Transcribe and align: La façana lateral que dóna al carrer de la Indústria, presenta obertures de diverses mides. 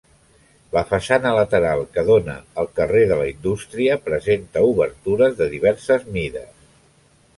La 0.75 0.81
façana 0.91 1.33
lateral 1.39 1.83
que 1.97 2.03
dóna 2.07 2.37
al 2.63 2.71
carrer 2.79 3.03
de 3.11 3.19
la 3.19 3.27
Indústria, 3.33 3.99
presenta 4.09 4.65
obertures 4.73 5.37
de 5.43 5.51
diverses 5.53 6.09
mides. 6.17 6.69